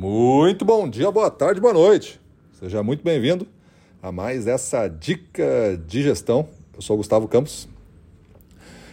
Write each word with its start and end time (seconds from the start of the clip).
Muito 0.00 0.64
bom 0.64 0.88
dia, 0.88 1.10
boa 1.10 1.28
tarde, 1.28 1.60
boa 1.60 1.72
noite. 1.72 2.20
Seja 2.52 2.84
muito 2.84 3.02
bem-vindo 3.02 3.48
a 4.00 4.12
mais 4.12 4.46
essa 4.46 4.86
dica 4.86 5.76
de 5.88 6.04
gestão. 6.04 6.48
Eu 6.72 6.80
sou 6.80 6.96
Gustavo 6.96 7.26
Campos, 7.26 7.68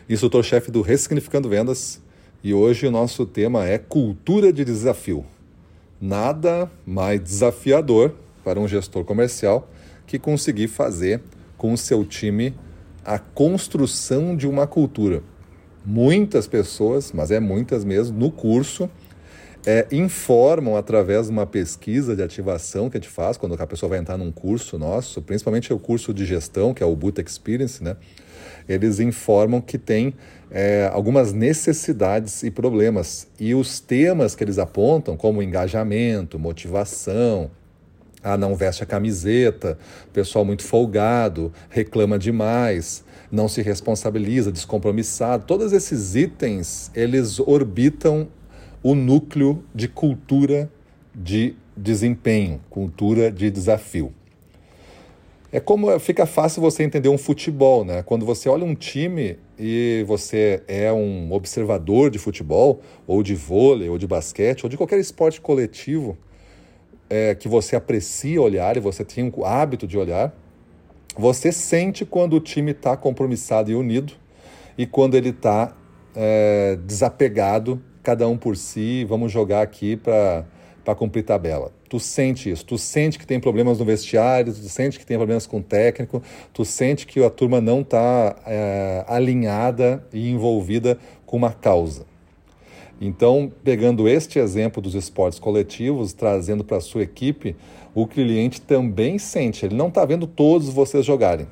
instrutor-chefe 0.10 0.72
do 0.72 0.82
Ressignificando 0.82 1.48
Vendas, 1.48 2.02
e 2.44 2.56
hoje 2.56 2.88
o 2.88 2.92
nosso 2.92 3.24
tema 3.24 3.68
é 3.68 3.78
cultura 3.78 4.52
de 4.52 4.66
desafio. 4.66 5.24
Nada 6.02 6.72
mais 6.84 7.22
desafiador 7.22 8.16
para 8.44 8.60
um 8.60 8.68
gestor 8.68 9.06
comercial 9.06 9.70
que 10.08 10.18
conseguir 10.18 10.70
fazer 10.70 11.22
com 11.56 11.72
o 11.72 11.78
seu 11.78 12.04
time 12.04 12.52
a 13.06 13.20
construção 13.20 14.36
de 14.36 14.48
uma 14.48 14.66
cultura. 14.66 15.22
Muitas 15.86 16.48
pessoas, 16.48 17.12
mas 17.12 17.30
é 17.30 17.40
muitas 17.40 17.86
mesmo, 17.86 18.18
no 18.18 18.32
curso 18.32 18.90
é, 19.66 19.88
informam 19.92 20.78
através 20.78 21.26
de 21.26 21.32
uma 21.32 21.46
pesquisa 21.46 22.16
de 22.16 22.22
ativação 22.22 22.90
que 22.90 22.98
a 22.98 23.00
gente 23.00 23.10
faz 23.10 23.36
quando 23.36 23.60
a 23.60 23.68
pessoa 23.68 23.90
vai 23.90 24.00
entrar 24.00 24.18
num 24.18 24.32
curso 24.32 24.78
nosso, 24.78 25.22
principalmente 25.22 25.74
o 25.74 25.80
curso 25.80 26.14
de 26.14 26.26
gestão, 26.26 26.74
que 26.74 26.84
é 26.84 26.86
o 26.86 26.96
Boot 26.96 27.20
Experience, 27.22 27.84
né? 27.84 27.96
Eles 28.68 29.00
informam 29.00 29.62
que 29.62 29.78
tem 29.78 30.14
é, 30.52 30.90
algumas 30.92 31.34
necessidades 31.34 32.44
e 32.44 32.50
problemas. 32.50 33.28
E 33.40 33.54
os 33.54 33.80
temas 33.80 34.36
que 34.36 34.44
eles 34.44 34.58
apontam, 34.58 35.16
como 35.16 35.42
engajamento, 35.42 36.40
motivação, 36.40 37.52
ah, 38.24 38.38
não 38.38 38.56
veste 38.56 38.82
a 38.82 38.86
camiseta, 38.88 39.78
pessoal 40.12 40.44
muito 40.44 40.64
folgado, 40.64 41.54
reclama 41.70 42.18
demais, 42.18 43.04
não 43.32 43.48
se 43.48 43.62
responsabiliza, 43.62 44.52
descompromissado, 44.52 45.46
todos 45.46 45.72
esses 45.74 46.16
itens, 46.16 46.90
eles 46.96 47.40
orbitam 47.40 48.28
o 48.86 48.94
núcleo 48.94 49.64
de 49.74 49.88
cultura 49.88 50.72
de 51.12 51.56
desempenho, 51.76 52.62
cultura 52.70 53.32
de 53.32 53.50
desafio. 53.50 54.14
É 55.52 55.60
como 55.60 56.00
fica 56.00 56.28
fácil 56.28 56.62
você 56.62 56.84
entender 56.84 57.10
um 57.10 57.18
futebol, 57.18 57.84
né? 57.84 58.04
Quando 58.04 58.28
você 58.28 58.48
olha 58.48 58.64
um 58.64 58.76
time 58.76 59.40
e 59.58 60.06
você 60.06 60.62
é 60.68 60.94
um 60.94 61.34
observador 61.34 62.12
de 62.12 62.20
futebol, 62.20 62.80
ou 63.08 63.24
de 63.24 63.34
vôlei, 63.34 63.90
ou 63.90 63.98
de 63.98 64.06
basquete, 64.06 64.66
ou 64.66 64.70
de 64.70 64.78
qualquer 64.78 65.00
esporte 65.00 65.42
coletivo 65.42 66.16
é, 67.10 67.34
que 67.34 67.48
você 67.48 67.76
aprecia 67.76 68.40
olhar 68.40 68.78
e 68.78 68.80
você 68.80 69.04
tem 69.04 69.34
o 69.36 69.44
hábito 69.44 69.88
de 69.88 69.98
olhar, 69.98 70.32
você 71.18 71.52
sente 71.52 72.06
quando 72.06 72.36
o 72.36 72.40
time 72.40 72.70
está 72.70 72.96
compromissado 72.96 73.72
e 73.72 73.74
unido 73.74 74.14
e 74.78 74.86
quando 74.86 75.16
ele 75.16 75.30
está 75.30 75.76
é, 76.16 76.78
desapegado 76.86 77.82
cada 78.06 78.28
um 78.28 78.38
por 78.38 78.56
si, 78.56 79.04
vamos 79.04 79.32
jogar 79.32 79.64
aqui 79.64 79.98
para 79.98 80.46
cumprir 80.96 81.24
tabela. 81.24 81.72
Tu 81.90 82.00
sente 82.00 82.52
isso, 82.52 82.64
tu 82.64 82.78
sente 82.78 83.18
que 83.18 83.26
tem 83.26 83.40
problemas 83.40 83.80
no 83.80 83.86
vestiário, 83.86 84.54
tu 84.54 84.70
sente 84.70 85.00
que 85.00 85.06
tem 85.06 85.18
problemas 85.18 85.48
com 85.48 85.58
o 85.58 85.64
técnico, 85.64 86.22
tu 86.54 86.64
sente 86.64 87.08
que 87.08 87.24
a 87.24 87.32
turma 87.32 87.60
não 87.60 87.82
está 87.82 88.36
é, 88.46 89.04
alinhada 89.08 90.06
e 90.14 90.30
envolvida 90.30 91.00
com 91.26 91.36
uma 91.36 91.52
causa. 91.52 92.06
Então, 93.02 93.52
pegando 93.64 94.08
este 94.08 94.38
exemplo 94.38 94.82
dos 94.82 94.94
esportes 94.94 95.40
coletivos, 95.40 96.14
trazendo 96.14 96.64
para 96.64 96.78
a 96.78 96.82
sua 96.82 97.02
equipe, 97.02 97.56
o 97.96 98.06
cliente 98.06 98.62
também 98.62 99.18
sente, 99.18 99.66
ele 99.66 99.76
não 99.76 99.88
está 99.88 100.06
vendo 100.06 100.28
todos 100.28 100.70
vocês 100.70 101.04
jogarem, 101.04 101.48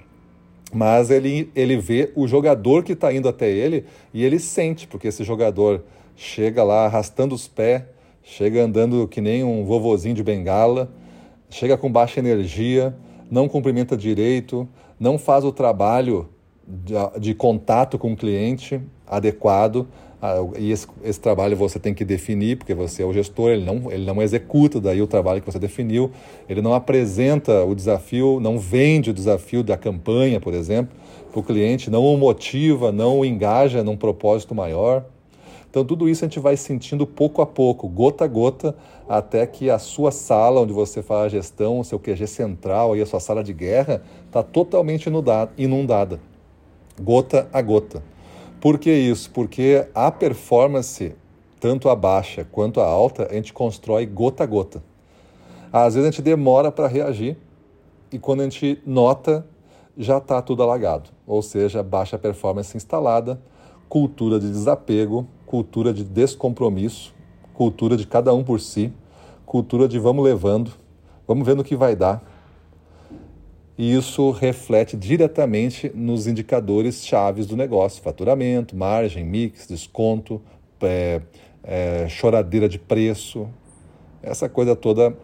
mas 0.71 1.09
ele, 1.09 1.51
ele 1.55 1.77
vê 1.77 2.11
o 2.15 2.27
jogador 2.27 2.83
que 2.83 2.93
está 2.93 3.11
indo 3.11 3.27
até 3.27 3.49
ele 3.49 3.85
e 4.13 4.23
ele 4.23 4.37
sente, 4.37 4.87
porque 4.87 5.07
esse 5.07 5.23
jogador 5.23 5.83
chega 6.15 6.63
lá 6.63 6.85
arrastando 6.85 7.35
os 7.35 7.47
pés, 7.47 7.83
chega 8.23 8.63
andando 8.63 9.07
que 9.07 9.21
nem 9.21 9.43
um 9.43 9.65
vovozinho 9.65 10.15
de 10.15 10.23
bengala, 10.23 10.91
chega 11.49 11.77
com 11.77 11.91
baixa 11.91 12.19
energia, 12.19 12.95
não 13.29 13.47
cumprimenta 13.47 13.97
direito, 13.97 14.67
não 14.99 15.17
faz 15.17 15.43
o 15.43 15.51
trabalho 15.51 16.29
de, 16.67 16.93
de 17.19 17.33
contato 17.33 17.97
com 17.97 18.13
o 18.13 18.15
cliente 18.15 18.81
adequado. 19.05 19.87
Ah, 20.21 20.37
e 20.57 20.71
esse, 20.71 20.87
esse, 21.03 21.19
trabalho 21.19 21.57
você 21.57 21.77
tem 21.77 21.93
que 21.93 22.05
definir, 22.05 22.57
porque 22.57 22.73
você 22.73 23.03
é 23.03 23.05
o 23.05 23.11
gestor, 23.11 23.51
ele 23.51 23.65
não, 23.65 23.91
ele 23.91 24.05
não 24.05 24.21
executa 24.21 24.79
daí 24.79 25.01
o 25.01 25.07
trabalho 25.07 25.41
que 25.41 25.51
você 25.51 25.59
definiu, 25.59 26.11
ele 26.47 26.61
não 26.61 26.73
apresenta 26.73 27.65
o 27.65 27.75
desafio, 27.75 28.39
não 28.39 28.57
vende 28.57 29.09
o 29.09 29.13
desafio 29.13 29.61
da 29.63 29.75
campanha, 29.75 30.39
por 30.39 30.53
exemplo, 30.53 30.95
para 31.29 31.39
o 31.39 31.43
cliente, 31.43 31.89
não 31.89 32.05
o 32.05 32.17
motiva, 32.17 32.89
não 32.91 33.19
o 33.19 33.25
engaja 33.25 33.83
num 33.83 33.97
propósito 33.97 34.55
maior. 34.55 35.03
Então, 35.73 35.83
tudo 35.83 36.07
isso 36.07 36.23
a 36.23 36.27
gente 36.27 36.39
vai 36.39 36.55
sentindo 36.55 37.07
pouco 37.07 37.41
a 37.41 37.47
pouco, 37.47 37.89
gota 37.89 38.25
a 38.25 38.27
gota, 38.27 38.75
até 39.09 39.47
que 39.47 39.71
a 39.71 39.79
sua 39.79 40.11
sala, 40.11 40.61
onde 40.61 40.71
você 40.71 41.01
faz 41.01 41.25
a 41.25 41.29
gestão, 41.29 41.79
o 41.79 41.83
seu 41.83 41.97
QG 41.97 42.27
central, 42.27 42.95
e 42.95 43.01
a 43.01 43.07
sua 43.07 43.19
sala 43.19 43.43
de 43.43 43.53
guerra, 43.53 44.03
está 44.27 44.43
totalmente 44.43 45.09
inundada, 45.57 46.19
gota 47.01 47.49
a 47.51 47.59
gota. 47.59 48.03
Por 48.61 48.77
que 48.77 48.91
isso? 48.91 49.31
Porque 49.31 49.87
a 49.95 50.11
performance, 50.11 51.15
tanto 51.59 51.89
a 51.89 51.95
baixa 51.95 52.47
quanto 52.51 52.79
a 52.79 52.85
alta, 52.85 53.27
a 53.31 53.33
gente 53.33 53.51
constrói 53.51 54.05
gota 54.05 54.43
a 54.43 54.45
gota. 54.45 54.83
Às 55.71 55.95
vezes 55.95 56.07
a 56.07 56.11
gente 56.11 56.21
demora 56.21 56.71
para 56.71 56.87
reagir 56.87 57.35
e 58.11 58.19
quando 58.19 58.41
a 58.41 58.43
gente 58.43 58.79
nota, 58.85 59.43
já 59.97 60.19
está 60.19 60.39
tudo 60.39 60.61
alagado. 60.61 61.09
Ou 61.25 61.41
seja, 61.41 61.81
baixa 61.81 62.15
performance 62.15 62.77
instalada, 62.77 63.41
cultura 63.89 64.39
de 64.39 64.51
desapego, 64.51 65.27
cultura 65.53 65.93
de 65.93 66.03
descompromisso, 66.03 67.13
cultura 67.53 67.95
de 67.95 68.07
cada 68.07 68.33
um 68.33 68.43
por 68.43 68.59
si, 68.59 68.91
cultura 69.45 69.87
de 69.87 69.99
vamos 69.99 70.25
levando, 70.25 70.71
vamos 71.27 71.45
vendo 71.45 71.59
o 71.59 71.63
que 71.63 71.75
vai 71.75 71.95
dar. 71.95 72.23
E 73.77 73.93
isso 73.93 74.31
reflete 74.31 74.97
diretamente 74.97 75.91
nos 75.93 76.25
indicadores 76.25 77.05
chaves 77.05 77.45
do 77.45 77.55
negócio: 77.55 78.01
faturamento, 78.01 78.75
margem, 78.75 79.23
mix, 79.23 79.67
desconto, 79.67 80.41
é, 80.81 81.21
é, 81.63 82.09
choradeira 82.09 82.67
de 82.67 82.79
preço, 82.79 83.47
essa 84.23 84.49
coisa 84.49 84.75
toda 84.75 85.15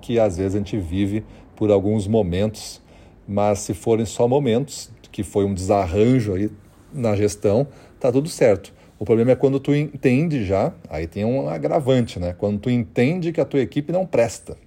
que 0.00 0.18
às 0.18 0.36
vezes 0.36 0.56
a 0.56 0.58
gente 0.58 0.78
vive 0.78 1.24
por 1.54 1.70
alguns 1.70 2.08
momentos, 2.08 2.82
mas 3.28 3.60
se 3.60 3.72
forem 3.72 4.04
só 4.04 4.26
momentos, 4.26 4.90
que 5.12 5.22
foi 5.22 5.44
um 5.44 5.54
desarranjo 5.54 6.34
aí 6.34 6.50
na 6.92 7.14
gestão, 7.14 7.68
tá 8.00 8.10
tudo 8.10 8.28
certo. 8.28 8.79
O 9.00 9.04
problema 9.06 9.30
é 9.30 9.34
quando 9.34 9.58
tu 9.58 9.74
entende 9.74 10.44
já, 10.44 10.74
aí 10.86 11.06
tem 11.06 11.24
um 11.24 11.48
agravante, 11.48 12.20
né? 12.20 12.34
Quando 12.36 12.58
tu 12.58 12.68
entende 12.68 13.32
que 13.32 13.40
a 13.40 13.46
tua 13.46 13.60
equipe 13.60 13.90
não 13.90 14.04
presta. 14.04 14.58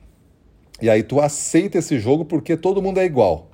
E 0.81 0.89
aí 0.89 1.03
tu 1.03 1.21
aceita 1.21 1.77
esse 1.77 1.99
jogo 1.99 2.25
porque 2.25 2.57
todo 2.57 2.81
mundo 2.81 2.99
é 2.99 3.05
igual. 3.05 3.51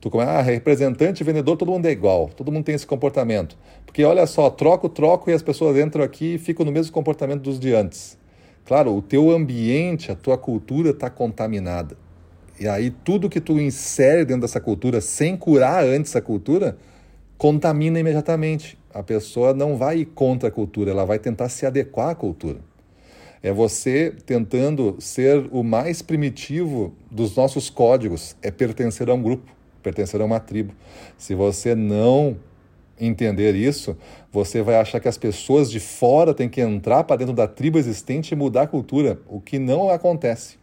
Tu 0.00 0.10
começa, 0.10 0.32
ah, 0.32 0.42
representante, 0.42 1.22
vendedor, 1.22 1.56
todo 1.56 1.70
mundo 1.70 1.86
é 1.86 1.92
igual, 1.92 2.28
todo 2.28 2.50
mundo 2.50 2.64
tem 2.64 2.74
esse 2.74 2.88
comportamento. 2.88 3.56
Porque 3.86 4.02
olha 4.02 4.26
só, 4.26 4.50
troco, 4.50 4.88
troco 4.88 5.30
e 5.30 5.32
as 5.32 5.42
pessoas 5.42 5.76
entram 5.78 6.02
aqui 6.02 6.34
e 6.34 6.38
ficam 6.38 6.66
no 6.66 6.72
mesmo 6.72 6.92
comportamento 6.92 7.42
dos 7.42 7.60
de 7.60 7.72
antes. 7.72 8.18
Claro, 8.64 8.92
o 8.92 9.00
teu 9.00 9.30
ambiente, 9.30 10.10
a 10.10 10.16
tua 10.16 10.36
cultura 10.36 10.90
está 10.90 11.08
contaminada. 11.08 11.96
E 12.58 12.66
aí 12.66 12.90
tudo 12.90 13.30
que 13.30 13.40
tu 13.40 13.60
insere 13.60 14.24
dentro 14.24 14.42
dessa 14.42 14.60
cultura 14.60 15.00
sem 15.00 15.36
curar 15.36 15.84
antes 15.84 16.16
a 16.16 16.20
cultura, 16.20 16.76
contamina 17.38 18.00
imediatamente. 18.00 18.79
A 18.92 19.02
pessoa 19.02 19.54
não 19.54 19.76
vai 19.76 19.98
ir 19.98 20.06
contra 20.06 20.48
a 20.48 20.52
cultura, 20.52 20.90
ela 20.90 21.04
vai 21.04 21.18
tentar 21.18 21.48
se 21.48 21.64
adequar 21.64 22.10
à 22.10 22.14
cultura. 22.14 22.58
É 23.42 23.52
você 23.52 24.14
tentando 24.26 24.96
ser 24.98 25.48
o 25.50 25.62
mais 25.62 26.02
primitivo 26.02 26.92
dos 27.10 27.34
nossos 27.36 27.70
códigos, 27.70 28.36
é 28.42 28.50
pertencer 28.50 29.08
a 29.08 29.14
um 29.14 29.22
grupo, 29.22 29.50
pertencer 29.82 30.20
a 30.20 30.24
uma 30.24 30.38
tribo. 30.38 30.74
Se 31.16 31.34
você 31.34 31.74
não 31.74 32.36
entender 33.00 33.54
isso, 33.54 33.96
você 34.30 34.60
vai 34.60 34.76
achar 34.76 35.00
que 35.00 35.08
as 35.08 35.16
pessoas 35.16 35.70
de 35.70 35.80
fora 35.80 36.34
têm 36.34 36.48
que 36.48 36.60
entrar 36.60 37.04
para 37.04 37.16
dentro 37.16 37.32
da 37.32 37.48
tribo 37.48 37.78
existente 37.78 38.32
e 38.32 38.36
mudar 38.36 38.62
a 38.62 38.66
cultura, 38.66 39.18
o 39.26 39.40
que 39.40 39.58
não 39.58 39.88
acontece. 39.88 40.59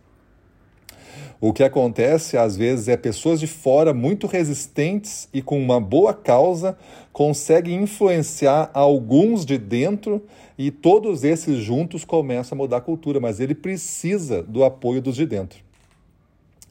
O 1.39 1.53
que 1.53 1.63
acontece 1.63 2.35
às 2.35 2.57
vezes 2.57 2.87
é 2.87 2.97
pessoas 2.97 3.39
de 3.39 3.45
fora 3.45 3.93
muito 3.93 4.25
resistentes 4.25 5.29
e 5.31 5.39
com 5.39 5.61
uma 5.61 5.79
boa 5.79 6.11
causa 6.11 6.75
conseguem 7.13 7.83
influenciar 7.83 8.71
alguns 8.73 9.45
de 9.45 9.55
dentro 9.57 10.25
e 10.57 10.71
todos 10.71 11.23
esses 11.23 11.59
juntos 11.59 12.03
começam 12.03 12.55
a 12.55 12.57
mudar 12.57 12.77
a 12.77 12.81
cultura, 12.81 13.19
mas 13.19 13.39
ele 13.39 13.53
precisa 13.53 14.41
do 14.41 14.63
apoio 14.63 14.99
dos 14.99 15.15
de 15.15 15.27
dentro. 15.27 15.59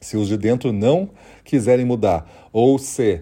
Se 0.01 0.17
os 0.17 0.27
de 0.27 0.37
dentro 0.37 0.73
não 0.73 1.09
quiserem 1.45 1.85
mudar, 1.85 2.29
ou 2.51 2.77
se 2.77 3.21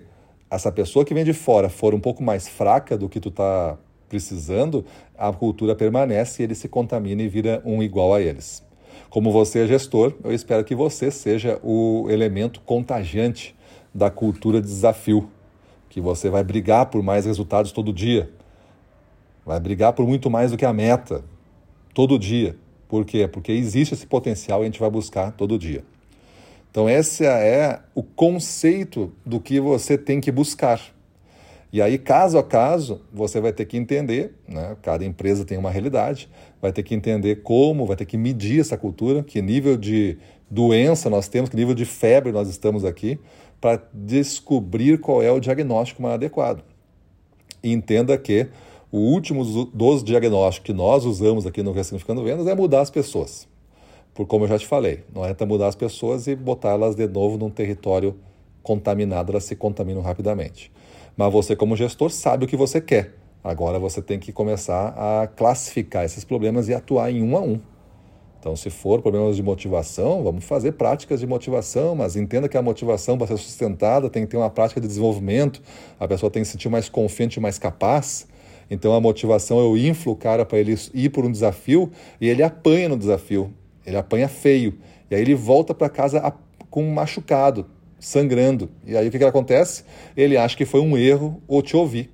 essa 0.50 0.72
pessoa 0.72 1.06
que 1.06 1.14
vem 1.14 1.24
de 1.24 1.34
fora 1.34 1.70
for 1.70 1.94
um 1.94 2.00
pouco 2.00 2.24
mais 2.24 2.48
fraca 2.48 2.98
do 2.98 3.08
que 3.08 3.20
tu 3.20 3.30
está 3.30 3.78
precisando, 4.10 4.84
a 5.16 5.32
cultura 5.32 5.76
permanece 5.76 6.42
e 6.42 6.46
ele 6.46 6.56
se 6.56 6.68
contamina 6.68 7.22
e 7.22 7.28
vira 7.28 7.62
um 7.64 7.84
igual 7.84 8.16
a 8.16 8.22
eles. 8.22 8.64
Como 9.10 9.32
você 9.32 9.60
é 9.60 9.68
gestor, 9.68 10.14
eu 10.24 10.34
espero 10.34 10.64
que 10.64 10.76
você 10.76 11.10
seja 11.10 11.60
o 11.64 12.08
elemento 12.10 12.62
contagiante 12.62 13.56
da 13.94 14.10
cultura 14.10 14.62
de 14.62 14.68
desafio, 14.68 15.30
que 15.90 16.02
você 16.02 16.30
vai 16.30 16.44
brigar 16.44 16.88
por 16.88 17.02
mais 17.02 17.26
resultados 17.26 17.72
todo 17.72 17.94
dia, 17.94 18.30
vai 19.46 19.60
brigar 19.60 19.94
por 19.94 20.06
muito 20.06 20.30
mais 20.30 20.52
do 20.52 20.58
que 20.58 20.66
a 20.66 20.74
meta, 20.74 21.24
todo 21.94 22.20
dia. 22.20 22.58
Por 22.88 23.06
quê? 23.06 23.28
Porque 23.28 23.52
existe 23.52 23.94
esse 23.94 24.06
potencial 24.06 24.60
e 24.60 24.64
a 24.64 24.66
gente 24.66 24.80
vai 24.80 24.90
buscar 24.90 25.32
todo 25.32 25.58
dia. 25.58 25.84
Então, 26.70 26.90
esse 26.90 27.26
é 27.26 27.80
o 27.96 28.04
conceito 28.04 29.14
do 29.26 29.40
que 29.40 29.60
você 29.62 29.98
tem 29.98 30.20
que 30.20 30.32
buscar. 30.32 30.82
E 31.72 31.82
aí, 31.82 31.98
caso 31.98 32.38
a 32.38 32.44
caso, 32.44 33.02
você 33.12 33.42
vai 33.42 33.52
ter 33.52 33.66
que 33.66 33.76
entender, 33.78 34.34
né? 34.48 34.78
cada 34.82 35.04
empresa 35.04 35.44
tem 35.44 35.58
uma 35.58 35.70
realidade, 35.70 36.30
vai 36.62 36.72
ter 36.72 36.84
que 36.84 36.96
entender 36.96 37.42
como, 37.44 37.86
vai 37.86 37.96
ter 37.96 38.06
que 38.06 38.18
medir 38.18 38.62
essa 38.62 38.78
cultura, 38.78 39.24
que 39.24 39.42
nível 39.42 39.76
de 39.76 40.18
doença 40.50 41.10
nós 41.10 41.28
temos, 41.28 41.50
que 41.50 41.56
nível 41.56 41.74
de 41.74 41.86
febre 41.86 42.32
nós 42.32 42.48
estamos 42.48 42.86
aqui, 42.86 43.20
para 43.60 43.82
descobrir 43.94 45.00
qual 45.00 45.22
é 45.22 45.32
o 45.32 45.40
diagnóstico 45.40 46.02
mais 46.02 46.16
adequado. 46.16 46.64
E 47.64 47.72
entenda 47.72 48.18
que 48.18 48.48
o 48.92 49.00
último 49.00 49.44
dos 49.66 50.04
diagnósticos 50.04 50.68
que 50.68 50.74
nós 50.74 51.04
usamos 51.04 51.46
aqui 51.46 51.62
no 51.62 51.72
Ressignificando 51.72 52.24
Vendas 52.24 52.48
é 52.48 52.56
mudar 52.56 52.82
as 52.82 52.90
pessoas. 52.90 53.48
Por 54.14 54.26
como 54.26 54.46
eu 54.46 54.48
já 54.48 54.58
te 54.58 54.66
falei, 54.66 55.04
não 55.14 55.26
é 55.26 55.36
mudar 55.46 55.68
as 55.68 55.76
pessoas 55.76 56.26
e 56.28 56.36
botar 56.36 56.70
elas 56.70 56.96
de 56.96 57.06
novo 57.06 57.38
num 57.38 57.50
território 57.50 58.16
contaminado, 58.64 59.34
elas 59.34 59.44
se 59.44 59.56
contaminam 59.56 60.02
rapidamente. 60.02 60.72
Mas 61.18 61.32
você, 61.32 61.56
como 61.56 61.76
gestor, 61.76 62.10
sabe 62.10 62.46
o 62.46 62.48
que 62.48 62.58
você 62.58 62.82
quer. 62.82 63.14
Agora 63.44 63.80
você 63.80 64.02
tem 64.02 64.20
que 64.20 64.32
começar 64.32 64.90
a 64.98 65.28
classificar 65.28 66.04
esses 66.04 66.24
problemas 66.24 66.68
e 66.68 66.74
atuar 66.74 67.12
em 67.12 67.22
um 67.22 67.38
a 67.38 67.42
um. 67.42 67.60
Então, 68.40 68.56
se 68.56 68.70
for 68.70 69.02
problemas 69.02 69.36
de 69.36 69.42
motivação, 69.42 70.24
vamos 70.24 70.44
fazer 70.46 70.74
práticas 70.74 71.20
de 71.20 71.26
motivação, 71.26 71.96
mas 71.96 72.16
entenda 72.16 72.48
que 72.48 72.58
a 72.58 72.62
motivação, 72.62 73.18
para 73.18 73.28
ser 73.28 73.38
sustentada, 73.38 74.10
tem 74.10 74.24
que 74.24 74.30
ter 74.30 74.38
uma 74.38 74.50
prática 74.50 74.80
de 74.80 74.88
desenvolvimento, 74.88 75.62
a 76.00 76.08
pessoa 76.08 76.30
tem 76.30 76.44
que 76.44 76.46
se 76.46 76.52
sentir 76.52 76.70
mais 76.70 76.88
confiante, 76.88 77.40
mais 77.40 77.58
capaz. 77.58 78.28
Então, 78.70 78.94
a 78.94 79.02
motivação 79.02 79.60
eu 79.60 79.76
inflo 79.78 80.14
o 80.14 80.16
cara 80.16 80.46
para 80.46 80.60
ele 80.60 80.76
ir 80.94 81.10
por 81.10 81.26
um 81.26 81.32
desafio 81.32 81.92
e 82.22 82.28
ele 82.30 82.44
apanha 82.44 82.90
no 82.90 82.98
desafio, 82.98 83.52
ele 83.86 83.98
apanha 83.98 84.28
feio. 84.28 84.78
E 85.10 85.16
aí 85.16 85.22
ele 85.22 85.34
volta 85.34 85.74
para 85.74 85.90
casa 85.90 86.34
com 86.70 86.84
machucado, 86.92 87.66
sangrando. 88.06 88.70
E 88.86 88.96
aí 88.96 89.08
o 89.08 89.12
que, 89.12 89.18
que 89.18 89.24
acontece? 89.24 89.84
Ele 90.16 90.38
acha 90.38 90.56
que 90.56 90.64
foi 90.64 90.80
um 90.80 90.96
erro 90.96 91.42
ou 91.48 91.60
te 91.64 91.76
ouvir. 91.76 92.12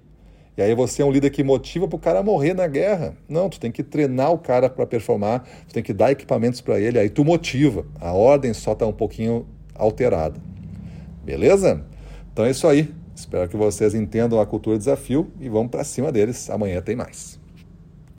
E 0.58 0.62
aí 0.62 0.74
você 0.74 1.02
é 1.02 1.06
um 1.06 1.12
líder 1.12 1.30
que 1.32 1.44
motiva 1.44 1.86
para 1.86 1.98
o 1.98 2.00
cara 2.00 2.24
morrer 2.24 2.54
na 2.54 2.66
guerra. 2.66 3.14
Não, 3.28 3.50
tu 3.50 3.60
tem 3.60 3.72
que 3.72 3.84
treinar 3.84 4.32
o 4.32 4.38
cara 4.38 4.70
para 4.70 4.86
performar, 4.86 5.44
tu 5.68 5.74
tem 5.74 5.84
que 5.84 5.92
dar 5.92 6.10
equipamentos 6.10 6.62
para 6.62 6.80
ele, 6.80 6.98
aí 6.98 7.10
tu 7.10 7.26
motiva. 7.26 7.86
A 8.00 8.14
ordem 8.14 8.54
só 8.54 8.72
está 8.72 8.88
um 8.88 8.94
pouquinho 8.94 9.46
alterada. 9.76 10.40
Beleza? 11.26 11.84
Então 12.32 12.46
é 12.46 12.52
isso 12.52 12.68
aí. 12.68 12.94
Espero 13.14 13.50
que 13.50 13.58
vocês 13.58 13.94
entendam 13.94 14.40
a 14.40 14.46
cultura 14.46 14.78
desafio 14.78 15.30
e 15.42 15.50
vamos 15.50 15.72
para 15.72 15.84
cima 15.84 16.10
deles. 16.10 16.50
Amanhã 16.50 16.82
tem 16.82 16.96
mais. 16.96 17.41